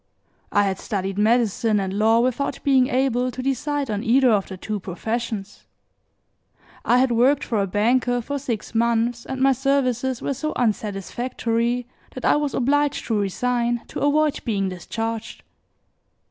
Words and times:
I 0.51 0.63
had 0.63 0.79
studied 0.79 1.19
medicine 1.19 1.79
and 1.79 1.93
law 1.93 2.21
without 2.21 2.57
being 2.63 2.87
able 2.87 3.29
to 3.29 3.43
decide 3.43 3.91
on 3.91 4.03
either 4.03 4.31
of 4.31 4.47
the 4.47 4.57
two 4.57 4.79
professions; 4.79 5.67
I 6.83 6.97
had 6.97 7.11
worked 7.11 7.43
for 7.43 7.61
a 7.61 7.67
banker 7.67 8.19
for 8.19 8.39
six 8.39 8.73
months 8.73 9.27
and 9.27 9.39
my 9.41 9.51
services 9.51 10.19
were 10.19 10.33
so 10.33 10.53
unsatisfactory 10.55 11.85
that 12.15 12.25
I 12.25 12.35
was 12.35 12.55
obliged 12.55 13.05
to 13.05 13.19
resign 13.19 13.81
to 13.89 13.99
avoid 13.99 14.39
being 14.43 14.69
discharged. 14.69 15.43